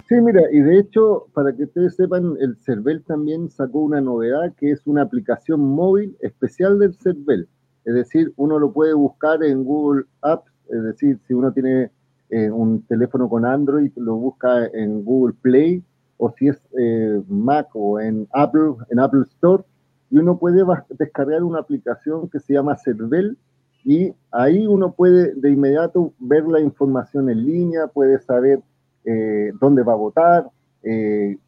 Sí, 0.08 0.20
mira, 0.20 0.42
y 0.52 0.60
de 0.60 0.78
hecho, 0.78 1.26
para 1.34 1.54
que 1.54 1.64
ustedes 1.64 1.96
sepan, 1.96 2.36
el 2.40 2.56
CERVEL 2.56 3.02
también 3.04 3.48
sacó 3.48 3.80
una 3.80 4.00
novedad 4.00 4.52
que 4.58 4.72
es 4.72 4.86
una 4.86 5.02
aplicación 5.02 5.60
móvil 5.60 6.16
especial 6.20 6.78
del 6.78 6.94
CERVEL. 6.94 7.48
Es 7.84 7.94
decir, 7.94 8.32
uno 8.36 8.58
lo 8.58 8.72
puede 8.72 8.92
buscar 8.92 9.42
en 9.42 9.64
Google 9.64 10.04
Apps, 10.20 10.50
es 10.68 10.82
decir, 10.82 11.18
si 11.26 11.34
uno 11.34 11.52
tiene 11.52 11.90
eh, 12.28 12.50
un 12.50 12.82
teléfono 12.82 13.28
con 13.28 13.46
Android, 13.46 13.90
lo 13.96 14.16
busca 14.16 14.66
en 14.66 15.04
Google 15.04 15.34
Play, 15.40 15.82
o 16.18 16.30
si 16.32 16.48
es 16.48 16.60
eh, 16.78 17.22
Mac 17.28 17.68
o 17.74 17.98
en 18.00 18.28
Apple, 18.32 18.74
en 18.90 18.98
Apple 18.98 19.22
Store, 19.22 19.62
y 20.10 20.18
uno 20.18 20.38
puede 20.38 20.62
descargar 20.90 21.42
una 21.42 21.60
aplicación 21.60 22.28
que 22.28 22.40
se 22.40 22.54
llama 22.54 22.76
CERVEL, 22.76 23.38
y 23.84 24.12
ahí 24.30 24.66
uno 24.66 24.92
puede 24.92 25.34
de 25.34 25.50
inmediato 25.50 26.12
ver 26.18 26.44
la 26.44 26.60
información 26.60 27.30
en 27.30 27.46
línea, 27.46 27.86
puede 27.86 28.20
saber 28.20 28.60
eh, 29.04 29.52
dónde 29.60 29.82
va 29.82 29.92
a 29.92 29.96
votar, 29.96 30.50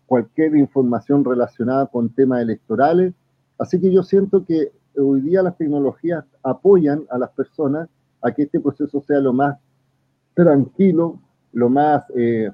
cualquier 0.07 0.57
información 0.57 1.25
relacionada 1.25 1.87
con 1.87 2.11
temas 2.11 2.43
electorales. 2.43 3.15
Así 3.59 3.81
que 3.81 3.91
yo 3.91 4.03
siento 4.03 4.45
que 4.45 4.73
hoy 4.99 5.23
día 5.23 5.43
las 5.43 5.57
tecnologías 5.57 6.25
apoyan 6.43 7.05
a 7.09 7.17
las 7.17 7.31
personas 7.31 7.89
a 8.21 8.33
que 8.33 8.43
este 8.43 8.61
proceso 8.61 9.03
sea 9.03 9.21
lo 9.21 9.33
más 9.33 9.59
tranquilo, 10.35 11.21
lo 11.53 11.69
más 11.69 12.05
eh, 12.17 12.51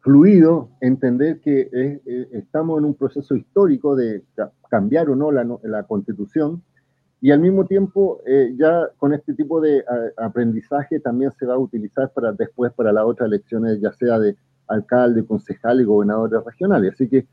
fluido, 0.00 0.70
entender 0.80 1.40
que 1.40 1.68
eh, 1.72 2.28
estamos 2.32 2.78
en 2.78 2.86
un 2.86 2.94
proceso 2.94 3.34
histórico 3.34 3.94
de 3.94 4.22
cambiar 4.68 5.10
o 5.10 5.16
no 5.16 5.30
la, 5.30 5.82
constitución 5.84 6.62
y 7.20 7.30
al 7.30 7.40
mismo 7.40 7.66
tiempo 7.66 8.20
eh, 8.26 8.54
ya 8.56 8.88
con 8.96 9.12
este 9.12 9.34
tipo 9.34 9.60
de 9.60 9.84
aprendizaje 10.16 11.00
también 11.00 11.30
se 11.38 11.46
va 11.46 11.54
a 11.54 11.58
utilizar 11.58 12.10
para 12.12 12.32
después 12.32 12.72
para 12.72 12.92
las 12.92 13.04
otras 13.04 13.26
elecciones, 13.26 13.80
ya 13.80 13.92
sea 13.92 14.18
de 14.18 14.36
alcalde, 14.68 15.24
concejal 15.24 15.80
y 15.80 15.84
gobernadores 15.84 16.42
regionales. 16.44 16.94
Así 16.94 17.08
que 17.08 17.26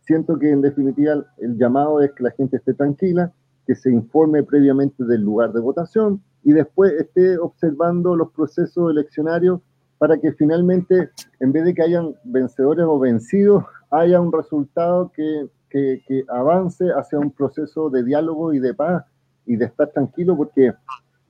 siento 0.00 0.38
que 0.38 0.50
en 0.50 0.62
definitiva 0.62 1.24
el 1.38 1.58
llamado 1.58 2.00
es 2.00 2.12
que 2.12 2.22
la 2.22 2.30
gente 2.30 2.56
esté 2.56 2.72
tranquila, 2.72 3.32
que 3.66 3.74
se 3.74 3.90
informe 3.90 4.42
previamente 4.42 5.04
del 5.04 5.22
lugar 5.22 5.52
de 5.52 5.60
votación 5.60 6.22
y 6.42 6.52
después 6.52 6.92
esté 6.92 7.36
observando 7.38 8.16
los 8.16 8.30
procesos 8.32 8.90
eleccionarios 8.90 9.60
para 9.98 10.18
que 10.18 10.32
finalmente, 10.32 11.10
en 11.40 11.52
vez 11.52 11.64
de 11.64 11.74
que 11.74 11.82
hayan 11.82 12.14
vencedores 12.24 12.86
o 12.86 12.98
vencidos, 12.98 13.64
haya 13.90 14.20
un 14.20 14.32
resultado 14.32 15.10
que, 15.14 15.48
que, 15.68 16.24
avance 16.28 16.86
hacia 16.90 17.18
un 17.18 17.30
proceso 17.30 17.90
de 17.90 18.02
diálogo 18.02 18.54
y 18.54 18.60
de 18.60 18.72
paz 18.72 19.04
y 19.46 19.56
de 19.56 19.66
estar 19.66 19.88
tranquilo, 19.90 20.36
porque 20.36 20.72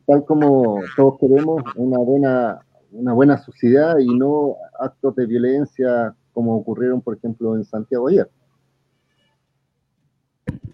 tal 0.07 0.25
como 0.25 0.81
todos 0.97 1.19
queremos 1.21 1.63
una 1.77 1.99
buena, 1.99 2.61
una 2.93 3.13
buena 3.13 3.39
sociedad 3.39 3.99
y 3.99 4.07
no 4.07 4.57
actos 4.79 5.15
de 5.17 5.27
violencia 5.27 6.15
como 6.33 6.57
ocurrieron, 6.57 7.01
por 7.01 7.17
ejemplo, 7.17 7.57
en 7.57 7.65
Santiago 7.65 8.09
ayer. 8.09 8.31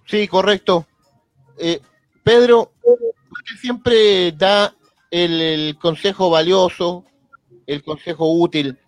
Sí, 0.07 0.27
correcto. 0.29 0.87
Eh, 1.59 1.81
Pedro, 2.25 2.73
usted 2.83 3.57
siempre 3.61 4.33
da 4.33 4.75
el, 5.11 5.77
consejo 5.81 6.31
valioso, 6.31 7.05
el 7.67 7.83
consejo 7.83 8.33
útil. 8.33 8.79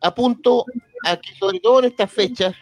Apunto 0.00 0.64
a 1.04 1.16
que 1.16 1.34
sobre 1.34 1.60
todo 1.60 1.80
en 1.80 1.86
estas 1.86 2.10
fechas 2.10 2.54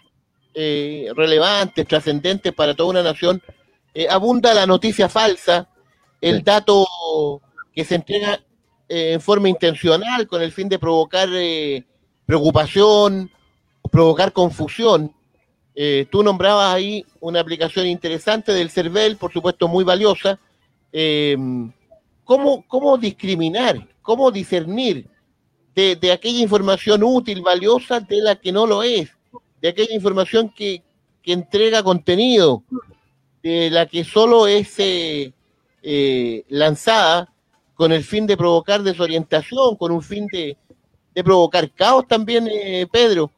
eh, 0.54 1.10
relevantes, 1.14 1.86
trascendentes 1.86 2.52
para 2.52 2.74
toda 2.74 2.90
una 2.90 3.02
nación, 3.02 3.42
eh, 3.94 4.08
abunda 4.08 4.54
la 4.54 4.66
noticia 4.66 5.08
falsa, 5.08 5.68
el 6.20 6.42
dato 6.42 6.86
que 7.74 7.84
se 7.84 7.96
entrega 7.96 8.40
en 8.88 9.20
forma 9.20 9.48
intencional 9.48 10.26
con 10.26 10.42
el 10.42 10.52
fin 10.52 10.68
de 10.68 10.78
provocar 10.78 11.28
preocupación, 12.26 13.30
provocar 13.90 14.32
confusión. 14.32 15.14
Eh, 15.74 16.06
tú 16.10 16.22
nombrabas 16.22 16.74
ahí 16.74 17.04
una 17.20 17.40
aplicación 17.40 17.86
interesante 17.86 18.52
del 18.52 18.70
CERVEL, 18.70 19.16
por 19.16 19.32
supuesto 19.32 19.68
muy 19.68 19.84
valiosa. 19.84 20.38
Eh, 20.92 21.36
¿cómo, 22.24 22.98
discriminar, 22.98 23.88
cómo 24.02 24.30
discernir 24.30 25.08
de, 25.74 26.12
aquella 26.12 26.40
información 26.40 27.02
útil, 27.02 27.40
valiosa, 27.42 28.00
de 28.00 28.20
la 28.22 28.36
que 28.36 28.52
no 28.52 28.66
lo 28.66 28.82
es? 28.82 29.10
De 29.60 29.68
aquella 29.68 29.94
información 29.94 30.52
que, 30.54 30.82
entrega 31.24 31.82
contenido, 31.82 32.64
de 33.42 33.70
la 33.70 33.86
que 33.86 34.04
solo 34.04 34.46
es 34.46 34.74
eh, 34.78 36.44
lanzada 36.48 37.32
con 37.74 37.92
el 37.92 38.04
fin 38.04 38.26
de 38.26 38.36
provocar 38.36 38.82
desorientación, 38.82 39.76
con 39.76 39.92
un 39.92 40.02
fin 40.02 40.26
de, 40.32 40.56
de 41.14 41.24
provocar 41.24 41.70
caos 41.72 42.06
también, 42.06 42.48
Pedro. 42.92 43.30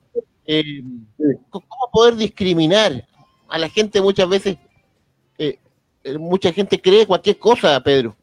Eh, 0.47 0.83
¿Cómo 1.51 1.65
poder 1.93 2.17
discriminar? 2.17 3.07
A 3.49 3.59
la 3.59 3.69
gente 3.69 4.01
muchas 4.01 4.29
veces, 4.29 4.59
eh, 5.39 5.59
eh, 6.03 6.19
mucha 6.19 6.53
gente 6.53 6.81
cree 6.81 7.07
cualquier 7.07 7.39
cosa, 7.39 7.81
Pedro. 7.83 8.17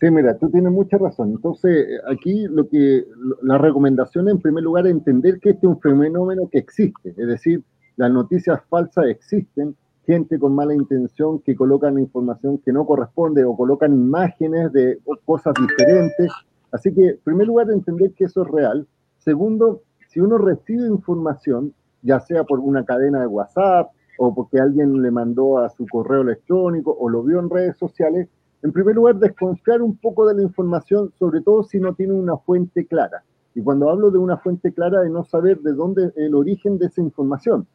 Sí, 0.00 0.10
mira, 0.10 0.38
tú 0.38 0.48
tienes 0.50 0.70
mucha 0.70 0.96
razón. 0.98 1.30
Entonces, 1.30 2.00
aquí 2.10 2.46
lo 2.48 2.68
que 2.68 3.04
la 3.42 3.58
recomendación 3.58 4.28
en 4.28 4.40
primer 4.40 4.62
lugar 4.62 4.86
es 4.86 4.92
entender 4.92 5.40
que 5.40 5.50
este 5.50 5.66
es 5.66 5.72
un 5.72 5.80
fenómeno 5.80 6.48
que 6.50 6.58
existe, 6.58 7.14
es 7.16 7.26
decir, 7.26 7.62
las 7.96 8.10
noticias 8.10 8.60
falsas 8.68 9.06
existen, 9.06 9.76
gente 10.08 10.38
con 10.38 10.54
mala 10.54 10.74
intención 10.74 11.38
que 11.40 11.54
colocan 11.54 11.98
información 11.98 12.56
que 12.64 12.72
no 12.72 12.86
corresponde 12.86 13.44
o 13.44 13.54
colocan 13.54 13.92
imágenes 13.92 14.72
de 14.72 14.98
cosas 15.26 15.52
diferentes. 15.60 16.32
Así 16.72 16.94
que, 16.94 17.08
en 17.10 17.18
primer 17.22 17.46
lugar, 17.46 17.70
entender 17.70 18.12
que 18.14 18.24
eso 18.24 18.40
es 18.40 18.48
real. 18.48 18.86
Segundo, 19.18 19.82
si 20.08 20.20
uno 20.20 20.38
recibe 20.38 20.86
información, 20.86 21.74
ya 22.00 22.20
sea 22.20 22.44
por 22.44 22.58
una 22.58 22.86
cadena 22.86 23.20
de 23.20 23.26
WhatsApp 23.26 23.90
o 24.18 24.34
porque 24.34 24.58
alguien 24.58 25.02
le 25.02 25.10
mandó 25.10 25.58
a 25.58 25.68
su 25.68 25.86
correo 25.86 26.22
electrónico 26.22 26.96
o 26.98 27.10
lo 27.10 27.22
vio 27.22 27.38
en 27.38 27.50
redes 27.50 27.76
sociales, 27.76 28.28
en 28.62 28.72
primer 28.72 28.94
lugar, 28.94 29.16
desconfiar 29.16 29.82
un 29.82 29.98
poco 29.98 30.26
de 30.26 30.36
la 30.36 30.42
información, 30.42 31.12
sobre 31.18 31.42
todo 31.42 31.64
si 31.64 31.78
no 31.78 31.94
tiene 31.94 32.14
una 32.14 32.38
fuente 32.38 32.86
clara. 32.86 33.22
Y 33.54 33.62
cuando 33.62 33.90
hablo 33.90 34.10
de 34.10 34.16
una 34.16 34.38
fuente 34.38 34.72
clara, 34.72 35.02
de 35.02 35.10
no 35.10 35.22
saber 35.24 35.60
de 35.60 35.74
dónde 35.74 36.12
el 36.16 36.34
origen 36.34 36.78
de 36.78 36.86
esa 36.86 37.02
información. 37.02 37.66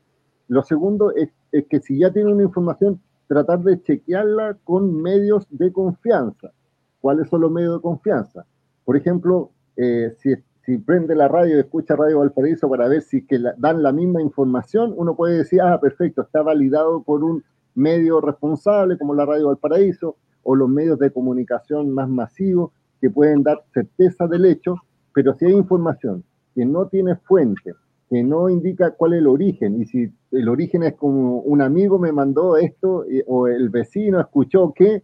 Lo 0.47 0.63
segundo 0.63 1.13
es, 1.15 1.29
que 1.69 1.79
si 1.79 1.99
ya 1.99 2.11
tiene 2.11 2.33
una 2.33 2.43
información, 2.43 2.99
tratar 3.27 3.61
de 3.61 3.81
chequearla 3.81 4.57
con 4.63 5.01
medios 5.01 5.47
de 5.49 5.71
confianza. 5.71 6.51
¿Cuáles 6.99 7.29
son 7.29 7.41
los 7.41 7.51
medios 7.51 7.75
de 7.75 7.81
confianza? 7.81 8.45
Por 8.85 8.97
ejemplo, 8.97 9.51
eh, 9.75 10.13
si, 10.19 10.35
si 10.65 10.77
prende 10.77 11.15
la 11.15 11.27
radio 11.27 11.57
y 11.57 11.59
escucha 11.59 11.95
Radio 11.95 12.19
Valparaíso 12.19 12.69
para 12.69 12.87
ver 12.87 13.01
si 13.01 13.25
que 13.25 13.39
dan 13.57 13.83
la 13.83 13.91
misma 13.91 14.21
información, 14.21 14.93
uno 14.95 15.15
puede 15.15 15.37
decir, 15.37 15.61
ah, 15.61 15.79
perfecto, 15.79 16.21
está 16.21 16.41
validado 16.41 17.03
por 17.03 17.23
un 17.23 17.43
medio 17.75 18.21
responsable 18.21 18.97
como 18.97 19.13
la 19.13 19.25
Radio 19.25 19.47
Valparaíso 19.47 20.15
o 20.43 20.55
los 20.55 20.69
medios 20.69 20.99
de 20.99 21.11
comunicación 21.11 21.89
más 21.91 22.09
masivos 22.09 22.71
que 23.01 23.09
pueden 23.09 23.43
dar 23.43 23.63
certeza 23.73 24.27
del 24.27 24.45
hecho, 24.45 24.75
pero 25.13 25.33
si 25.33 25.45
hay 25.45 25.53
información 25.53 26.23
que 26.55 26.65
no 26.65 26.87
tiene 26.87 27.15
fuente, 27.15 27.73
que 28.13 28.23
no 28.23 28.49
indica 28.49 28.91
cuál 28.91 29.13
es 29.13 29.19
el 29.19 29.27
origen, 29.27 29.81
y 29.81 29.85
si 29.85 30.11
el 30.31 30.49
origen 30.49 30.83
es 30.83 30.93
como 30.93 31.39
un 31.39 31.61
amigo 31.61 31.97
me 31.97 32.11
mandó 32.11 32.57
esto 32.57 33.05
o 33.27 33.47
el 33.47 33.69
vecino 33.69 34.19
escuchó 34.19 34.73
que, 34.73 35.01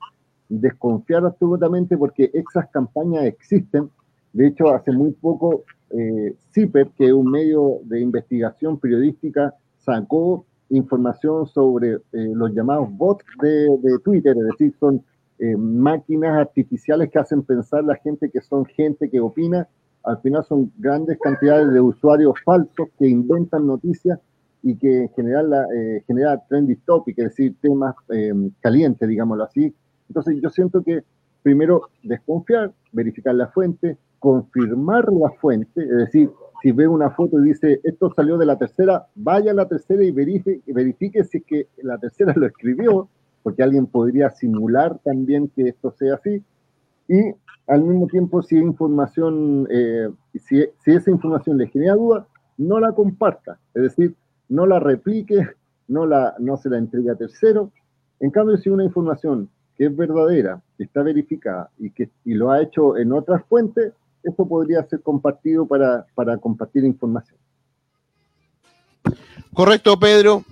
desconfiar 0.48 1.25
absolutamente 1.25 1.96
porque 1.96 2.32
esas 2.34 2.70
campañas 2.72 3.25
existen 3.25 3.89
de 4.34 4.48
hecho, 4.48 4.70
hace 4.70 4.92
muy 4.92 5.12
poco, 5.12 5.63
eh, 5.89 6.36
CIPER, 6.54 6.89
que 6.98 7.08
es 7.08 7.13
un 7.13 7.32
medio 7.32 7.80
de 7.84 8.00
investigación 8.00 8.80
periodística, 8.80 9.56
sacó 9.78 10.46
información 10.70 11.48
sobre 11.48 11.94
eh, 11.94 12.00
los 12.12 12.54
llamados 12.54 12.89
bots 12.92 13.25
de, 13.42 14.00
Twitter, 14.04 14.36
es 14.38 14.46
decir, 14.46 14.75
son 14.80 15.04
eh, 15.39 15.56
máquinas 15.56 16.38
artificiales 16.38 17.10
que 17.10 17.18
hacen 17.18 17.42
pensar 17.42 17.84
la 17.84 17.96
gente 17.96 18.30
que 18.30 18.42
son 18.42 18.66
gente 18.66 19.10
que 19.10 19.20
opina. 19.20 19.68
Al 20.03 20.20
final 20.22 20.44
son 20.46 20.72
grandes 20.77 21.18
cantidades 21.20 21.74
de 21.74 21.82
usuarios 21.82 22.34
falsos 22.44 22.88
que 22.98 23.08
inventan 23.08 23.68
noticias 23.68 24.20
y 24.62 24.75
que 24.75 25.03
en 25.03 25.10
general 25.10 25.50
la, 25.50 25.65
eh, 25.74 26.03
genera 26.08 26.41
trendy 26.48 26.75
topic, 26.77 27.18
es 27.20 27.25
decir, 27.25 27.56
temas 27.62 27.96
calientes, 28.62 29.08
digámoslo 29.08 29.44
así. 29.44 29.74
Entonces 30.10 30.38
yo 30.41 30.50
siento 30.50 30.84
que 30.84 31.03
primero 31.44 31.89
desconfiar, 32.03 32.74
verificar 32.91 33.36
la 33.36 33.48
fuente, 33.48 33.98
confirmar 34.20 35.12
la 35.13 35.29
fuente, 35.39 35.82
es 35.82 35.98
decir, 35.98 36.29
si 36.62 36.72
ve 36.72 36.88
una 36.88 37.12
foto 37.12 37.39
y 37.39 37.50
dice 37.50 37.79
esto 37.84 38.12
salió 38.13 38.38
de 38.38 38.46
la 38.46 38.58
tercera, 38.58 39.08
vaya 39.15 39.51
a 39.51 39.56
la 39.56 39.68
tercera 39.68 40.03
y 40.03 40.12
verifique, 40.12 40.62
verifique 40.74 41.24
si 41.24 41.38
es 41.38 41.44
que 41.46 41.68
la 41.82 41.98
tercera 41.98 42.34
lo 42.36 42.46
escribió, 42.46 43.08
porque 43.44 43.63
alguien 43.63 43.88
podría 43.88 44.29
simular 44.29 45.00
también 45.00 45.50
que 45.56 45.70
esto 45.70 45.91
sea 45.91 46.15
así. 46.15 46.44
Y 47.08 47.34
al 47.69 47.83
mismo 47.83 48.07
tiempo 48.07 48.41
si 48.41 48.57
información, 48.57 49.67
eh, 49.69 50.09
si, 50.33 50.65
esa 50.85 51.11
información 51.11 51.57
le 51.57 51.67
genera 51.67 51.93
duda, 51.93 52.27
no 52.57 52.79
la 52.79 52.91
comparta, 52.93 53.59
es 53.75 53.83
decir, 53.83 54.15
no 54.49 54.65
la 54.65 54.79
replique, 54.79 55.47
no, 55.88 56.07
la, 56.07 56.33
no 56.39 56.57
se 56.57 56.69
la 56.69 56.79
entregue 56.79 57.11
a 57.11 57.15
tercero. 57.15 57.71
En 58.19 58.31
cambio, 58.31 58.57
si 58.57 58.69
una 58.69 58.83
información 58.83 59.49
que 59.77 59.85
es 59.85 59.95
verdadera, 59.95 60.61
está 60.79 61.03
verificada 61.03 61.69
y 61.77 61.91
que 61.91 62.09
y 62.25 62.33
lo 62.33 62.51
ha 62.51 62.61
hecho 62.61 62.97
en 62.97 63.13
otras 63.13 63.43
fuentes, 63.45 63.93
eso 64.23 64.47
podría 64.47 64.83
ser 64.83 65.01
compartido 65.01 65.67
para, 65.67 66.07
para 66.15 66.38
compartir 66.38 66.83
información. 66.83 67.38
Correcto, 69.53 69.97
Pedro. 69.97 70.43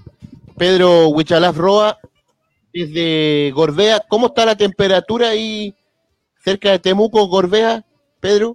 Pedro 0.55 1.09
Huichalaf 1.09 1.57
Roa, 1.57 1.97
desde 2.71 3.51
Gorbea. 3.51 4.03
¿Cómo 4.07 4.27
está 4.27 4.45
la 4.45 4.55
temperatura 4.55 5.29
ahí 5.29 5.75
cerca 6.47 6.71
de 6.71 6.79
Temuco, 6.79 7.27
Gorbea, 7.27 7.83
Pedro? 8.21 8.53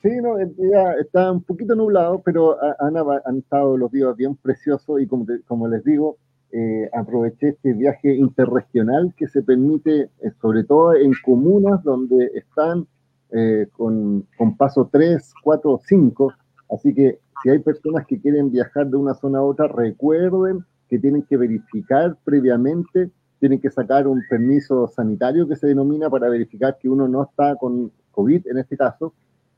Sí, 0.00 0.08
no, 0.22 0.38
está 0.38 1.30
un 1.30 1.42
poquito 1.42 1.74
nublado, 1.74 2.22
pero 2.24 2.56
han, 2.80 2.96
han 2.96 3.36
estado 3.36 3.76
los 3.76 3.92
días 3.92 4.16
bien 4.16 4.36
preciosos 4.36 4.98
y 4.98 5.06
como, 5.06 5.26
como 5.46 5.68
les 5.68 5.84
digo, 5.84 6.16
eh, 6.50 6.88
aproveché 6.94 7.48
este 7.48 7.74
viaje 7.74 8.14
interregional 8.14 9.12
que 9.18 9.28
se 9.28 9.42
permite, 9.42 10.00
eh, 10.00 10.30
sobre 10.40 10.64
todo 10.64 10.94
en 10.94 11.12
comunas 11.22 11.82
donde 11.84 12.30
están 12.34 12.86
eh, 13.32 13.66
con, 13.72 14.26
con, 14.38 14.56
paso 14.56 14.88
3, 14.90 15.34
4, 15.44 15.80
5. 15.84 16.32
Así 16.70 16.94
que 16.94 17.18
si 17.42 17.50
hay 17.50 17.58
personas 17.58 18.06
que 18.06 18.18
quieren 18.18 18.50
viajar 18.50 18.86
de 18.86 18.96
una 18.96 19.12
zona 19.12 19.40
a 19.40 19.42
otra, 19.42 19.68
recuerden 19.68 20.64
que 20.88 20.98
tienen 20.98 21.22
que 21.24 21.36
verificar 21.36 22.16
previamente, 22.24 23.10
tienen 23.40 23.60
que 23.60 23.70
sacar 23.70 24.06
un 24.06 24.22
permiso 24.28 24.88
sanitario 24.88 25.46
que 25.46 25.56
se 25.56 25.68
denomina 25.68 26.10
para 26.10 26.28
verificar 26.28 26.76
que 26.78 26.88
uno 26.88 27.06
no 27.08 27.22
está 27.22 27.56
con 27.56 27.92
COVID 28.10 28.46
en 28.46 28.58
este 28.58 28.76
caso, 28.76 29.14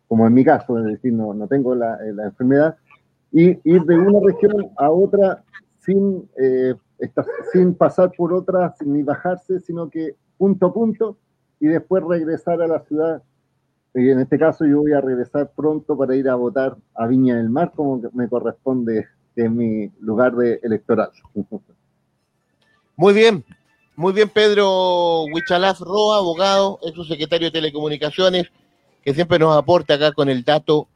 como 0.09 0.27
en 0.27 0.35
mi 0.35 0.45
caso, 0.45 0.79
es 0.79 0.85
decir, 0.85 1.13
no, 1.13 1.33
no 1.35 1.47
tengo 1.47 1.75
la, 1.75 1.99
la 2.15 2.25
enfermedad, 2.25 2.77
y 3.33 3.59
ir 3.65 3.83
de 3.83 3.97
una 3.97 4.19
región 4.21 4.71
a 4.77 4.91
otra 4.91 5.45
sin, 5.79 6.29
eh, 6.37 6.75
sin 7.53 7.75
pasar 7.75 8.13
por 8.17 8.33
otra, 8.33 8.75
ni 8.85 9.03
bajarse, 9.03 9.61
sino 9.61 9.89
que 9.89 10.17
punto 10.37 10.67
a 10.67 10.73
punto 10.73 11.17
y 11.59 11.67
después 11.67 12.03
regresar 12.05 12.61
a 12.63 12.67
la 12.67 12.81
ciudad. 12.81 13.23
Y 13.95 14.09
en 14.11 14.21
este 14.21 14.39
caso 14.39 14.67
yo 14.67 14.81
voy 14.81 14.93
a 14.93 15.01
regresar 15.01 15.51
pronto 15.55 15.97
para 15.97 16.15
ir 16.15 16.29
a 16.29 16.35
votar 16.35 16.77
a 16.95 17.07
Viña 17.07 17.37
del 17.37 17.51
Mar, 17.51 17.73
como 17.75 18.01
me 18.13 18.29
corresponde 18.29 19.07
en 19.37 19.57
mi 19.57 19.89
lugar 20.01 20.35
de 20.37 20.61
electoral. 20.63 21.11
Muy 22.97 23.15
bien, 23.15 23.45
muy 24.01 24.15
bien 24.15 24.31
Pedro 24.31 25.25
Huichalaf 25.25 25.79
Roa, 25.81 26.17
abogado, 26.17 26.79
es 26.83 26.95
su 26.95 27.05
secretario 27.05 27.49
de 27.49 27.51
Telecomunicaciones, 27.51 28.47
que 29.05 29.13
siempre 29.13 29.39
nos 29.39 29.55
aporta 29.55 29.93
acá 29.93 30.13
con 30.13 30.31
el 30.31 30.43
dato 30.43 30.89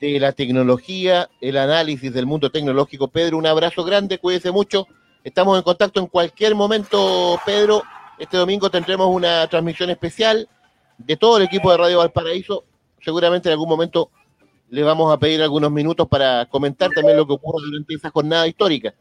de 0.00 0.18
la 0.18 0.32
tecnología, 0.32 1.28
el 1.42 1.58
análisis 1.58 2.14
del 2.14 2.24
mundo 2.24 2.50
tecnológico. 2.50 3.08
Pedro, 3.08 3.36
un 3.36 3.46
abrazo 3.46 3.84
grande, 3.84 4.16
cuídese 4.16 4.50
mucho. 4.50 4.86
Estamos 5.22 5.58
en 5.58 5.64
contacto 5.64 6.00
en 6.00 6.06
cualquier 6.06 6.54
momento, 6.54 7.38
Pedro. 7.44 7.82
Este 8.18 8.38
domingo 8.38 8.70
tendremos 8.70 9.06
una 9.08 9.46
transmisión 9.48 9.90
especial 9.90 10.48
de 10.96 11.18
todo 11.18 11.36
el 11.36 11.42
equipo 11.42 11.70
de 11.72 11.76
Radio 11.76 11.98
Valparaíso. 11.98 12.64
Seguramente 13.02 13.50
en 13.50 13.52
algún 13.52 13.68
momento 13.68 14.08
le 14.70 14.82
vamos 14.82 15.12
a 15.12 15.18
pedir 15.18 15.42
algunos 15.42 15.70
minutos 15.70 16.08
para 16.08 16.46
comentar 16.46 16.88
también 16.90 17.18
lo 17.18 17.26
que 17.26 17.34
ocurre 17.34 17.66
durante 17.66 17.92
esa 17.92 18.08
jornada 18.08 18.48
histórica. 18.48 18.94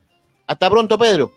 Hasta 0.46 0.70
pronto, 0.70 0.98
Pedro. 0.98 1.32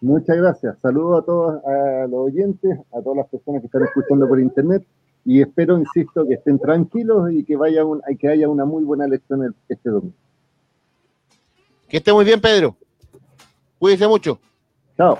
Muchas 0.00 0.36
gracias. 0.36 0.78
Saludos 0.80 1.22
a 1.22 1.26
todos 1.26 1.64
a 1.64 2.06
los 2.06 2.26
oyentes, 2.26 2.78
a 2.92 3.02
todas 3.02 3.18
las 3.18 3.28
personas 3.28 3.60
que 3.60 3.66
están 3.66 3.84
escuchando 3.84 4.26
por 4.26 4.40
internet 4.40 4.86
y 5.24 5.42
espero, 5.42 5.78
insisto, 5.78 6.26
que 6.26 6.34
estén 6.34 6.58
tranquilos 6.58 7.30
y 7.32 7.44
que, 7.44 7.56
vaya 7.56 7.84
un, 7.84 8.00
que 8.18 8.28
haya 8.28 8.48
una 8.48 8.64
muy 8.64 8.82
buena 8.84 9.04
elección 9.04 9.54
este 9.68 9.90
domingo. 9.90 10.14
Que 11.88 11.98
esté 11.98 12.12
muy 12.12 12.24
bien, 12.24 12.40
Pedro. 12.40 12.76
Cuídese 13.78 14.08
mucho. 14.08 14.40
Chao. 14.96 15.18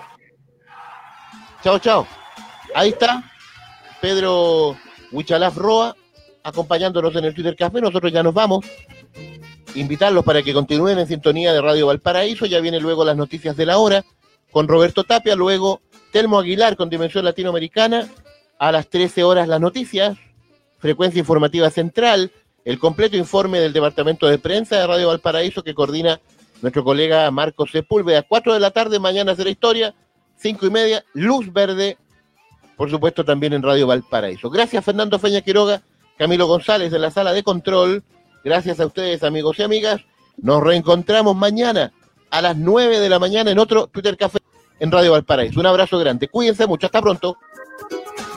Chao, 1.63 1.79
chao. 1.79 2.07
Ahí 2.75 2.91
está 2.91 3.23
Pedro 4.01 4.77
Huichalaf 5.13 5.57
Roa 5.57 5.95
acompañándonos 6.43 7.15
en 7.17 7.25
el 7.25 7.35
Twitter 7.35 7.57
Café. 7.57 7.83
Nosotros 7.83 8.11
ya 8.13 8.23
nos 8.23 8.33
vamos. 8.33 8.65
Invitarlos 9.75 10.25
para 10.25 10.43
que 10.43 10.55
continúen 10.55 10.99
en 10.99 11.07
sintonía 11.07 11.53
de 11.53 11.61
Radio 11.61 11.89
Valparaíso. 11.89 12.47
Ya 12.47 12.61
viene 12.61 12.81
luego 12.81 13.05
las 13.05 13.17
noticias 13.17 13.57
de 13.57 13.67
la 13.67 13.79
hora 13.79 14.05
con 14.53 14.69
Roberto 14.69 15.05
Tapia, 15.05 15.37
luego 15.37 15.81
Telmo 16.13 16.39
Aguilar 16.39 16.77
con 16.77 16.91
Dimensión 16.91 17.25
Latinoamericana 17.25 18.09
a 18.59 18.73
las 18.73 18.89
13 18.89 19.25
horas 19.25 19.49
las 19.49 19.61
noticias, 19.61 20.19
frecuencia 20.79 21.19
informativa 21.19 21.71
central, 21.71 22.33
el 22.65 22.79
completo 22.79 23.17
informe 23.17 23.61
del 23.61 23.73
Departamento 23.73 24.27
de 24.27 24.39
Prensa 24.39 24.77
de 24.77 24.87
Radio 24.87 25.09
Valparaíso 25.09 25.63
que 25.63 25.75
coordina 25.75 26.21
nuestro 26.61 26.85
colega 26.85 27.31
Marcos 27.31 27.71
Sepúlveda. 27.71 28.23
4 28.23 28.55
de 28.55 28.61
la 28.61 28.71
tarde, 28.71 28.99
mañana 28.99 29.35
la 29.37 29.51
historia, 29.51 29.95
5 30.37 30.67
y 30.67 30.71
media, 30.71 31.05
luz 31.15 31.53
verde, 31.53 31.97
por 32.77 32.91
supuesto 32.91 33.25
también 33.25 33.53
en 33.53 33.63
Radio 33.63 33.87
Valparaíso. 33.87 34.51
Gracias 34.51 34.85
Fernando 34.85 35.19
Feña 35.19 35.41
Quiroga, 35.41 35.83
Camilo 36.19 36.47
González 36.47 36.91
de 36.91 36.99
la 36.99 37.11
sala 37.11 37.33
de 37.33 37.43
control. 37.43 38.03
Gracias 38.45 38.81
a 38.81 38.87
ustedes 38.87 39.23
amigos 39.23 39.59
y 39.59 39.63
amigas. 39.63 40.03
Nos 40.37 40.63
reencontramos 40.63 41.37
mañana 41.37 41.93
a 42.31 42.43
las 42.43 42.57
9 42.57 43.01
de 43.01 43.09
la 43.09 43.19
mañana 43.19 43.51
en 43.51 43.59
otro 43.59 43.87
Twitter 43.87 44.17
Café 44.17 44.40
en 44.81 44.91
Radio 44.91 45.13
Valparaíso. 45.13 45.61
Un 45.61 45.67
abrazo 45.67 45.99
grande. 45.99 46.29
Cuídense 46.29 46.67
mucho. 46.67 46.87
Hasta 46.87 47.01
pronto. 47.01 47.37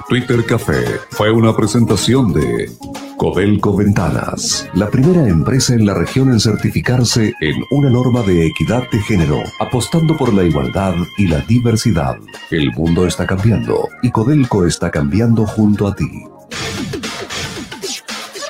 Twitter 0.08 0.46
Café 0.46 1.00
fue 1.10 1.32
una 1.32 1.56
presentación 1.56 2.34
de 2.34 2.70
Codelco 3.18 3.76
Ventanas, 3.76 4.70
la 4.74 4.90
primera 4.90 5.28
empresa 5.28 5.74
en 5.74 5.86
la 5.86 5.94
región 5.94 6.30
en 6.30 6.40
certificarse 6.40 7.34
en 7.40 7.56
una 7.72 7.90
norma 7.90 8.22
de 8.22 8.46
equidad 8.46 8.84
de 8.92 9.00
género, 9.00 9.42
apostando 9.60 10.18
por 10.18 10.34
la 10.34 10.44
igualdad 10.44 10.96
y 11.18 11.28
la 11.28 11.40
diversidad. 11.40 12.18
El 12.52 12.72
mundo 12.74 13.08
está 13.08 13.26
cambiando 13.26 13.88
y 14.02 14.12
Codelco 14.12 14.68
está 14.68 14.92
cambiando 14.92 15.46
junto 15.46 15.88
a 15.88 15.96
ti 15.96 16.28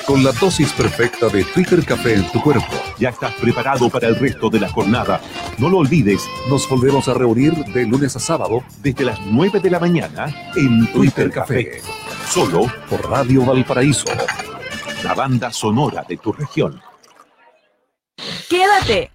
con 0.06 0.24
la 0.24 0.32
dosis 0.34 0.72
perfecta 0.74 1.28
de 1.30 1.44
Twitter 1.44 1.86
Café 1.86 2.16
en 2.16 2.32
tu 2.32 2.42
cuerpo. 2.42 2.74
Ya 3.00 3.10
estás 3.10 3.34
preparado 3.34 3.90
para 3.90 4.08
el 4.08 4.16
resto 4.16 4.50
de 4.50 4.60
la 4.60 4.70
jornada. 4.70 5.22
No 5.58 5.70
lo 5.70 5.78
olvides, 5.80 6.28
nos 6.50 6.68
volvemos 6.68 7.08
a 7.08 7.14
reunir 7.14 7.54
de 7.54 7.86
lunes 7.86 8.16
a 8.16 8.20
sábado 8.20 8.64
desde 8.82 9.06
las 9.06 9.20
9 9.22 9.60
de 9.60 9.70
la 9.70 9.80
mañana 9.80 10.52
en 10.56 10.92
Twitter 10.92 11.32
Café. 11.32 11.82
Solo 12.30 12.72
por 12.90 13.10
Radio 13.10 13.46
Valparaíso. 13.46 14.06
La 15.04 15.14
banda 15.14 15.52
sonora 15.52 16.06
de 16.08 16.18
tu 16.18 16.32
región. 16.32 16.82
Quédate. 18.50 19.12